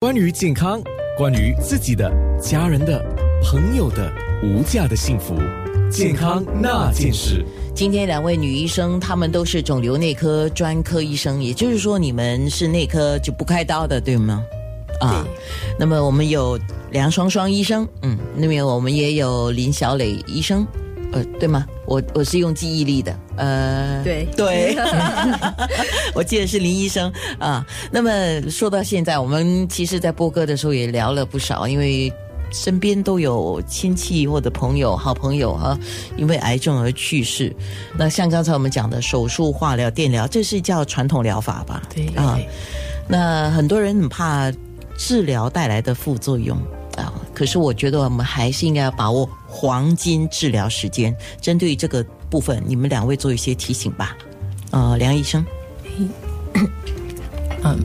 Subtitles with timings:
[0.00, 0.80] 关于健康，
[1.16, 2.08] 关于自己的、
[2.40, 3.04] 家人的、
[3.42, 4.08] 朋友的
[4.44, 5.34] 无价的幸福，
[5.90, 7.44] 健康那件事。
[7.74, 14.44] 今天两位女医生，她们都是肿瘤内科专科医生，也就是说你们是内科就不开刀的，对吗？
[15.00, 15.26] 啊，
[15.76, 16.56] 那么我们有
[16.92, 20.64] 梁双双医生，嗯，那边我们也有林小磊医生，
[21.10, 21.66] 呃，对吗？
[21.88, 24.76] 我我是用记忆力的，呃，对对，
[26.14, 27.66] 我记得是林医生啊。
[27.90, 28.10] 那么
[28.50, 32.12] 说到现在，我们其实，在播歌的时候也聊了不少，因为
[32.52, 35.78] 身边都有亲戚或者朋友、好朋友哈，
[36.18, 37.54] 因为癌症而去世。
[37.96, 41.82] 那像刚才我们讲的手术、化疗、电疗，这是叫传统疗法吧？
[41.94, 42.38] 对啊。
[43.08, 44.52] 那很多人很怕
[44.98, 46.54] 治疗带来的副作用。
[47.34, 51.14] 可是我觉得我们还是应该要把握黄金治疗时间。
[51.40, 54.16] 针对这个部分，你们两位做一些提醒吧。
[54.70, 55.44] 呃，梁医生，
[57.64, 57.78] 嗯。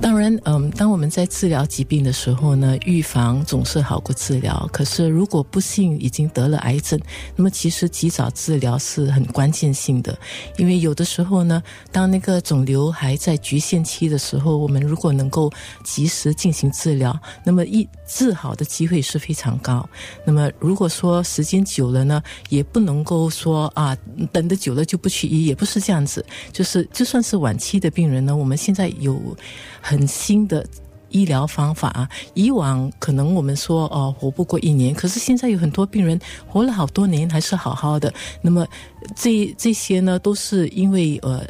[0.00, 4.70] 当然，嗯，当我们在治疗疾病的时候呢，预防总是好过治疗。
[4.72, 6.96] 可是，如果不幸已经得了癌症，
[7.34, 10.16] 那么其实及早治疗是很关键性的。
[10.56, 15.50] 因为有的时候呢，当那个肿瘤还在局限期的时候，我们如果能够
[15.82, 19.88] 及时进行治疗，那么一治好的机会是非常高。
[20.24, 23.96] 那么，如果说时间久了呢，也不能够说啊，
[24.32, 26.24] 等的久了就不去医，也不是这样子。
[26.52, 29.36] 就是就算是晚期的病人呢，我们现在有。
[29.80, 30.66] 很新的
[31.08, 32.08] 医疗方法啊！
[32.34, 38.12] 以往可能我们说哦活不过一年，可是现在有很多病人活了好多年还是好好的。
[38.42, 38.66] 那么
[39.14, 41.42] 这这些呢，都是因为呃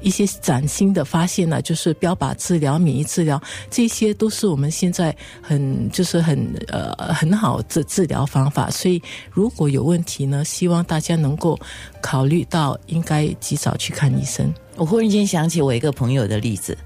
[0.00, 3.40] 一些崭新的发现呢，就是标靶治疗、免疫治疗，
[3.70, 8.70] 这些都是我们现在很就是很呃很好的治疗方法。
[8.70, 11.58] 所以如果有问题呢，希望大家能够
[12.00, 14.52] 考虑到应该及早去看医生。
[14.76, 16.76] 我忽然间想起我一个朋友的例子。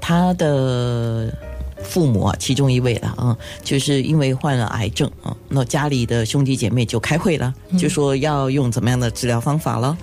[0.00, 1.32] 他的
[1.82, 9.96] 父母啊，其中一位了啊，就是因为患了癌症啊，那家里的兄弟姐妹就开会了，就说要用怎么样的治疗方法了。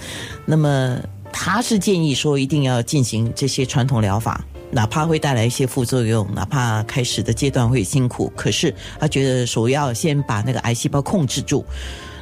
[0.46, 1.00] 那么
[1.32, 11.66] 他是建议说，一定要进行这些传统疗法，哪怕会带来一些副作用，哪怕开始的阶段会辛苦，可是他觉得首要先把那个癌细胞控制住。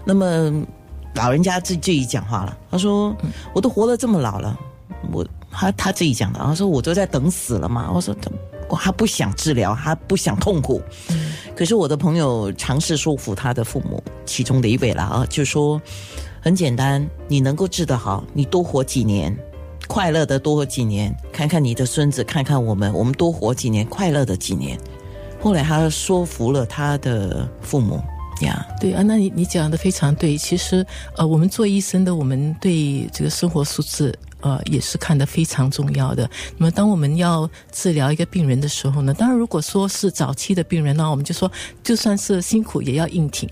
[0.06, 0.66] 那么
[1.16, 3.16] 老人家自自己讲话了，他说
[3.54, 4.58] ：“我都活了这么老了，
[5.12, 7.90] 我。”他他自己讲的，他说我都在等死了嘛。
[7.92, 8.30] 我说他
[8.78, 10.80] 他不想治疗，他不想痛苦。
[11.56, 15.82] 可是我的朋友尝试说服他的父母，其中的一位了啊，就说
[16.42, 19.36] 很简单，你能够治得好，你多活几年，
[19.88, 24.80] 快乐的多活几年，看看你的孙子，看看我们，我们多活几年，快乐的几年。
[25.42, 28.02] 后来他说服了他的父母
[28.42, 30.38] 呀，对啊，那你你讲的非常对。
[30.38, 30.86] 其实
[31.16, 34.14] 呃，我们做医生的，我们对这个生活素质。
[34.42, 36.24] 呃，也是看得非常重要的。
[36.58, 41.52] 那么，当我们要治疗一个病人的时候呢，当然，如果说是早期的病人呢，我们就说，
[41.84, 43.50] 就算是辛苦也要硬挺。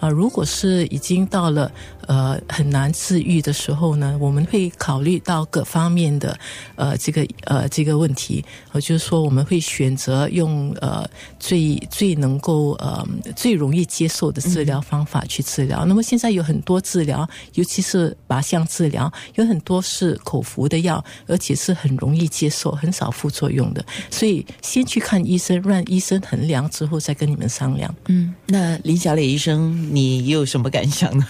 [0.00, 1.70] 啊，如果是已经到了
[2.06, 6.38] 呃很难治愈的时候呢，我们会考虑到各方面的
[6.74, 11.08] 呃这个呃这个问题，呃就是说我们会选择用呃
[11.38, 15.84] 最最能够呃最容易接受的治疗方法去治疗。
[15.86, 23.84] 那么现在有很多治疗，尤其是靶向治疗，有很多是口服的药，而且是很容易接受，很少副作用的。
[24.10, 27.94] 所以先去看医生，让医生衡量之后再跟你们商量。
[28.08, 29.85] 嗯，那林小磊医生。
[29.90, 31.26] 你有什么感想呢？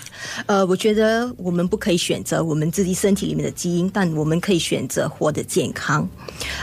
[0.47, 6.09] 呃，我觉得我们不可以选择我们自己身体里面的基因，但我们可以选择活得健康，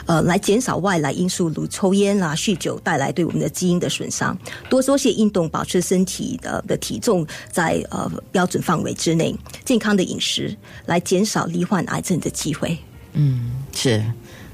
[0.06, 4.38] 呃，来减少外来因素如抽烟啦、酗酒带来对我们的基因的损伤。
[4.70, 9.36] 多做些运动，保持身体的的体重在呃标准范围之内。
[9.66, 10.56] 健康的饮食
[10.86, 12.78] 来减少罹患癌症的机会。
[13.14, 14.04] 嗯，是。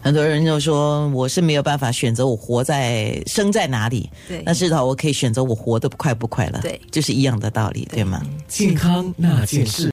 [0.02, 8.22] 很多人就说我是没有办法选择我活在生在哪里，对，但是呢，我可以选择我活得快不快乐，对，就是一样的道理，对吗？
[8.48, 9.88] 健康那件事。